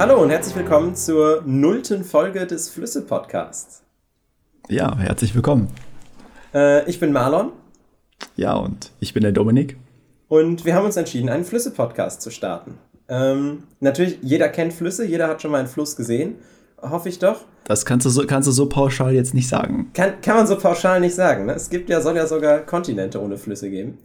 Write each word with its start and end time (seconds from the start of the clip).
Hallo 0.00 0.22
und 0.22 0.30
herzlich 0.30 0.56
willkommen 0.56 0.94
zur 0.96 1.42
nullten 1.44 2.04
Folge 2.04 2.46
des 2.46 2.70
Flüsse-Podcasts. 2.70 3.82
Ja, 4.70 4.96
herzlich 4.96 5.34
willkommen. 5.34 5.68
Äh, 6.54 6.88
ich 6.88 6.98
bin 6.98 7.12
Marlon. 7.12 7.52
Ja, 8.34 8.54
und 8.54 8.92
ich 9.00 9.12
bin 9.12 9.22
der 9.22 9.32
Dominik. 9.32 9.76
Und 10.28 10.64
wir 10.64 10.74
haben 10.74 10.86
uns 10.86 10.96
entschieden, 10.96 11.28
einen 11.28 11.44
Flüsse-Podcast 11.44 12.22
zu 12.22 12.30
starten. 12.30 12.78
Ähm, 13.10 13.64
natürlich, 13.80 14.16
jeder 14.22 14.48
kennt 14.48 14.72
Flüsse, 14.72 15.04
jeder 15.04 15.28
hat 15.28 15.42
schon 15.42 15.50
mal 15.50 15.58
einen 15.58 15.68
Fluss 15.68 15.96
gesehen, 15.96 16.36
hoffe 16.80 17.10
ich 17.10 17.18
doch. 17.18 17.44
Das 17.64 17.84
kannst 17.84 18.06
du 18.06 18.10
so, 18.10 18.26
kannst 18.26 18.48
du 18.48 18.52
so 18.52 18.70
pauschal 18.70 19.12
jetzt 19.12 19.34
nicht 19.34 19.50
sagen. 19.50 19.90
Kann, 19.92 20.18
kann 20.22 20.36
man 20.36 20.46
so 20.46 20.56
pauschal 20.56 21.00
nicht 21.00 21.14
sagen. 21.14 21.44
Ne? 21.44 21.52
Es 21.52 21.68
gibt 21.68 21.90
ja, 21.90 22.00
soll 22.00 22.16
ja 22.16 22.26
sogar 22.26 22.60
Kontinente 22.60 23.20
ohne 23.20 23.36
Flüsse 23.36 23.68
geben. 23.68 23.98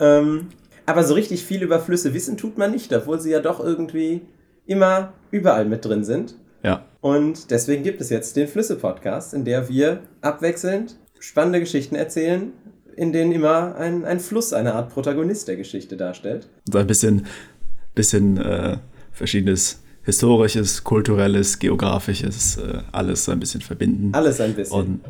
Ähm, 0.00 0.48
aber 0.84 1.04
so 1.04 1.14
richtig 1.14 1.44
viel 1.44 1.62
über 1.62 1.78
Flüsse 1.78 2.12
wissen 2.12 2.36
tut 2.36 2.58
man 2.58 2.72
nicht, 2.72 2.92
obwohl 2.92 3.20
sie 3.20 3.30
ja 3.30 3.38
doch 3.38 3.60
irgendwie 3.60 4.22
immer 4.68 5.14
überall 5.30 5.64
mit 5.64 5.84
drin 5.84 6.04
sind. 6.04 6.36
Ja. 6.62 6.84
Und 7.00 7.50
deswegen 7.50 7.82
gibt 7.82 8.00
es 8.00 8.10
jetzt 8.10 8.36
den 8.36 8.46
Flüsse-Podcast, 8.46 9.34
in 9.34 9.44
der 9.44 9.68
wir 9.68 10.00
abwechselnd 10.20 10.96
spannende 11.20 11.60
Geschichten 11.60 11.96
erzählen, 11.96 12.52
in 12.94 13.12
denen 13.12 13.32
immer 13.32 13.76
ein, 13.76 14.04
ein 14.04 14.20
Fluss 14.20 14.52
eine 14.52 14.74
Art 14.74 14.92
Protagonist 14.92 15.48
der 15.48 15.56
Geschichte 15.56 15.96
darstellt. 15.96 16.48
So 16.70 16.78
ein 16.78 16.86
bisschen, 16.86 17.26
bisschen 17.94 18.36
äh, 18.38 18.76
verschiedenes 19.12 19.82
historisches, 20.02 20.84
kulturelles, 20.84 21.58
geografisches, 21.58 22.56
äh, 22.56 22.78
alles 22.92 23.24
so 23.24 23.32
ein 23.32 23.40
bisschen 23.40 23.60
verbinden. 23.60 24.14
Alles 24.14 24.40
ein 24.40 24.54
bisschen. 24.54 24.78
Und, 24.78 25.00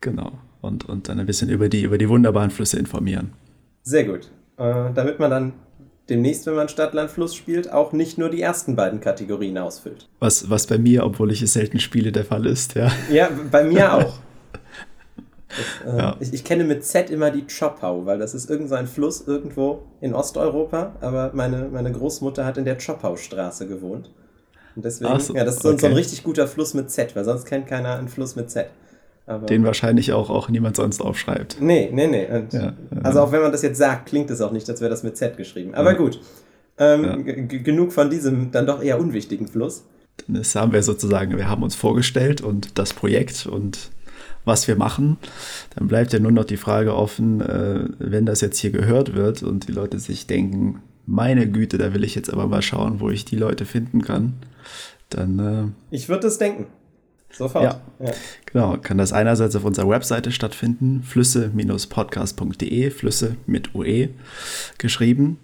genau. 0.00 0.32
Und, 0.60 0.88
und 0.88 1.08
dann 1.08 1.20
ein 1.20 1.26
bisschen 1.26 1.48
über 1.48 1.68
die, 1.68 1.82
über 1.82 1.96
die 1.96 2.08
wunderbaren 2.08 2.50
Flüsse 2.50 2.78
informieren. 2.78 3.32
Sehr 3.82 4.04
gut. 4.04 4.30
Äh, 4.58 4.92
damit 4.94 5.18
man 5.18 5.30
dann 5.30 5.52
demnächst, 6.08 6.46
wenn 6.46 6.54
man 6.54 6.68
Stadt-Land-Fluss 6.68 7.34
spielt, 7.34 7.72
auch 7.72 7.92
nicht 7.92 8.18
nur 8.18 8.30
die 8.30 8.40
ersten 8.40 8.76
beiden 8.76 9.00
Kategorien 9.00 9.58
ausfüllt. 9.58 10.08
Was, 10.18 10.50
was 10.50 10.66
bei 10.66 10.78
mir, 10.78 11.04
obwohl 11.04 11.32
ich 11.32 11.42
es 11.42 11.52
selten 11.52 11.80
spiele, 11.80 12.12
der 12.12 12.24
Fall 12.24 12.46
ist, 12.46 12.74
ja. 12.74 12.90
Ja, 13.10 13.30
bei 13.50 13.64
mir 13.64 13.94
auch. 13.94 14.14
Das, 15.84 15.94
äh, 15.94 15.98
ja. 15.98 16.16
ich, 16.18 16.32
ich, 16.32 16.44
kenne 16.44 16.64
mit 16.64 16.84
Z 16.84 17.10
immer 17.10 17.30
die 17.30 17.44
Choppau, 17.46 18.06
weil 18.06 18.18
das 18.18 18.34
ist 18.34 18.48
irgendein 18.48 18.86
so 18.86 18.92
Fluss 18.94 19.26
irgendwo 19.26 19.82
in 20.00 20.14
Osteuropa, 20.14 20.96
aber 21.00 21.30
meine, 21.34 21.68
meine 21.70 21.92
Großmutter 21.92 22.44
hat 22.44 22.56
in 22.56 22.64
der 22.64 22.78
Choppau-Straße 22.78 23.66
gewohnt. 23.66 24.10
Und 24.74 24.84
deswegen, 24.84 25.20
so, 25.20 25.34
ja, 25.34 25.44
das 25.44 25.56
ist 25.56 25.66
okay. 25.66 25.78
so, 25.78 25.86
ein 25.86 25.92
richtig 25.92 26.24
guter 26.24 26.48
Fluss 26.48 26.72
mit 26.72 26.90
Z, 26.90 27.14
weil 27.14 27.24
sonst 27.24 27.44
kennt 27.44 27.66
keiner 27.66 27.96
einen 27.96 28.08
Fluss 28.08 28.36
mit 28.36 28.50
Z. 28.50 28.70
Aber 29.26 29.46
Den 29.46 29.64
wahrscheinlich 29.64 30.12
auch, 30.12 30.30
auch 30.30 30.48
niemand 30.48 30.76
sonst 30.76 31.00
aufschreibt. 31.00 31.58
Nee, 31.60 31.90
nee, 31.92 32.06
nee. 32.06 32.26
Ja, 32.50 32.72
also 33.02 33.20
auch 33.20 33.32
wenn 33.32 33.40
man 33.40 33.52
das 33.52 33.62
jetzt 33.62 33.78
sagt, 33.78 34.06
klingt 34.06 34.30
es 34.30 34.40
auch 34.40 34.52
nicht, 34.52 34.68
als 34.68 34.80
wäre 34.80 34.90
das 34.90 35.02
mit 35.02 35.16
Z 35.16 35.36
geschrieben. 35.36 35.74
Aber 35.74 35.94
gut, 35.94 36.20
ähm, 36.78 37.48
genug 37.48 37.92
von 37.92 38.10
diesem 38.10 38.50
dann 38.50 38.66
doch 38.66 38.82
eher 38.82 38.98
unwichtigen 38.98 39.46
Fluss. 39.46 39.84
Das 40.28 40.54
haben 40.54 40.72
wir 40.72 40.82
sozusagen, 40.82 41.36
wir 41.36 41.48
haben 41.48 41.62
uns 41.62 41.74
vorgestellt 41.74 42.40
und 42.40 42.78
das 42.78 42.92
Projekt 42.92 43.46
und 43.46 43.90
was 44.44 44.66
wir 44.66 44.76
machen. 44.76 45.18
Dann 45.76 45.88
bleibt 45.88 46.12
ja 46.12 46.18
nur 46.18 46.32
noch 46.32 46.44
die 46.44 46.56
Frage 46.56 46.94
offen, 46.94 47.40
äh, 47.40 47.84
wenn 47.98 48.26
das 48.26 48.40
jetzt 48.40 48.58
hier 48.58 48.70
gehört 48.70 49.14
wird 49.14 49.42
und 49.42 49.68
die 49.68 49.72
Leute 49.72 49.98
sich 49.98 50.26
denken, 50.26 50.82
meine 51.06 51.48
Güte, 51.48 51.78
da 51.78 51.94
will 51.94 52.04
ich 52.04 52.14
jetzt 52.14 52.32
aber 52.32 52.46
mal 52.46 52.62
schauen, 52.62 53.00
wo 53.00 53.10
ich 53.10 53.24
die 53.24 53.36
Leute 53.36 53.64
finden 53.64 54.02
kann. 54.02 54.34
Dann. 55.10 55.38
Äh, 55.38 55.94
ich 55.94 56.08
würde 56.08 56.26
es 56.26 56.38
denken. 56.38 56.66
Sofort. 57.32 57.64
Ja, 57.64 57.80
ja, 58.04 58.12
genau. 58.46 58.76
Kann 58.76 58.98
das 58.98 59.12
einerseits 59.12 59.56
auf 59.56 59.64
unserer 59.64 59.88
Webseite 59.88 60.32
stattfinden, 60.32 61.02
flüsse-podcast.de, 61.02 62.90
Flüsse 62.90 63.36
mit 63.46 63.74
UE 63.74 64.10
geschrieben. 64.78 65.38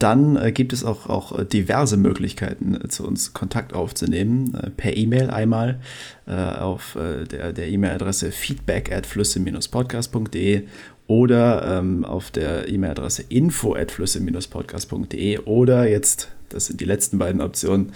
Dann 0.00 0.36
äh, 0.36 0.50
gibt 0.50 0.72
es 0.72 0.82
auch, 0.82 1.08
auch 1.08 1.44
diverse 1.44 1.98
Möglichkeiten, 1.98 2.74
äh, 2.74 2.88
zu 2.88 3.06
uns 3.06 3.34
Kontakt 3.34 3.74
aufzunehmen. 3.74 4.54
Äh, 4.54 4.70
per 4.70 4.96
E-Mail 4.96 5.30
einmal 5.30 5.78
äh, 6.26 6.32
auf 6.32 6.96
äh, 6.96 7.24
der, 7.24 7.52
der 7.52 7.68
E-Mail-Adresse 7.68 8.32
feedback 8.32 8.90
at 8.90 9.06
flüsse-podcast.de 9.06 10.62
oder 11.06 11.78
ähm, 11.78 12.06
auf 12.06 12.30
der 12.30 12.68
E-Mail-Adresse 12.68 13.24
info 13.28 13.74
at 13.74 13.90
flüsse-podcast.de 13.90 15.40
oder 15.40 15.86
jetzt, 15.86 16.30
das 16.50 16.66
sind 16.66 16.80
die 16.80 16.84
letzten 16.84 17.18
beiden 17.18 17.40
Optionen, 17.40 17.92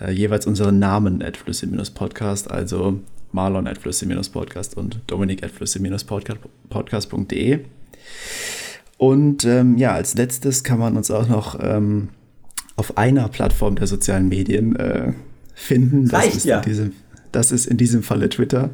äh, 0.00 0.10
jeweils 0.10 0.46
unseren 0.46 0.78
Namen 0.78 1.22
at 1.22 1.36
flüsse-podcast, 1.36 2.50
also 2.50 3.00
Marlon 3.32 3.66
at 3.66 3.78
flüsse-podcast 3.78 4.76
und 4.76 5.00
Dominik 5.06 5.44
at 5.44 5.50
flüsse-podcast.de. 5.50 7.60
Und 8.98 9.44
ähm, 9.44 9.76
ja, 9.76 9.92
als 9.92 10.14
letztes 10.14 10.64
kann 10.64 10.78
man 10.78 10.96
uns 10.96 11.10
auch 11.10 11.28
noch 11.28 11.58
ähm, 11.60 12.08
auf 12.76 12.96
einer 12.96 13.28
Plattform 13.28 13.76
der 13.76 13.86
sozialen 13.86 14.28
Medien 14.28 14.76
äh, 14.76 15.12
finden. 15.54 16.08
Das 16.08 16.24
Reicht 16.24 16.36
ist 16.36 16.44
ja. 16.44 16.58
In 16.58 16.64
diesem, 16.64 16.92
das 17.32 17.52
ist 17.52 17.66
in 17.66 17.76
diesem 17.76 18.02
Falle 18.02 18.28
Twitter. 18.28 18.70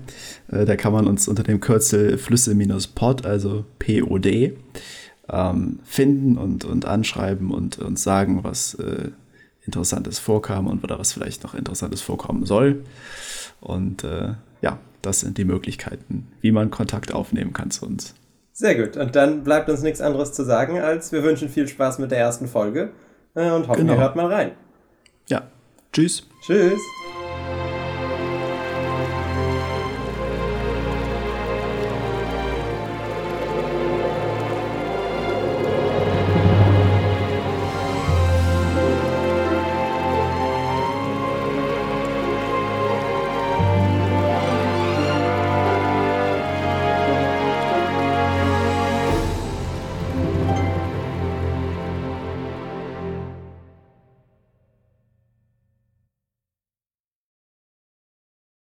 Äh, 0.48 0.64
da 0.64 0.76
kann 0.76 0.92
man 0.92 1.06
uns 1.06 1.26
unter 1.26 1.42
dem 1.42 1.60
Kürzel 1.60 2.18
Flüsse-Pod, 2.18 3.26
also 3.26 3.64
POD, 3.78 4.52
ähm, 5.28 5.80
finden 5.84 6.38
und, 6.38 6.64
und 6.64 6.84
anschreiben 6.84 7.50
und 7.50 7.78
uns 7.78 8.02
sagen, 8.02 8.44
was 8.44 8.74
äh, 8.74 9.10
Interessantes 9.64 10.18
vorkam 10.18 10.66
und 10.66 10.82
oder 10.82 10.98
was 10.98 11.12
vielleicht 11.12 11.44
noch 11.44 11.54
Interessantes 11.54 12.02
vorkommen 12.02 12.46
soll. 12.46 12.84
Und 13.60 14.04
äh, 14.04 14.34
ja, 14.60 14.78
das 15.02 15.20
sind 15.20 15.38
die 15.38 15.44
Möglichkeiten, 15.44 16.28
wie 16.40 16.52
man 16.52 16.70
Kontakt 16.70 17.12
aufnehmen 17.12 17.52
kann 17.52 17.70
zu 17.70 17.86
uns. 17.86 18.14
Sehr 18.52 18.74
gut. 18.74 18.96
Und 18.96 19.16
dann 19.16 19.44
bleibt 19.44 19.68
uns 19.70 19.82
nichts 19.82 20.00
anderes 20.00 20.32
zu 20.32 20.44
sagen, 20.44 20.78
als 20.78 21.12
wir 21.12 21.22
wünschen 21.22 21.48
viel 21.48 21.66
Spaß 21.68 21.98
mit 21.98 22.10
der 22.10 22.18
ersten 22.18 22.48
Folge 22.48 22.90
äh, 23.34 23.50
und 23.50 23.68
hoffen, 23.68 23.82
genau. 23.82 23.94
ihr 23.94 24.00
hört 24.00 24.16
mal 24.16 24.26
rein. 24.26 24.52
Ja. 25.28 25.42
Tschüss. 25.92 26.26
Tschüss. 26.44 26.80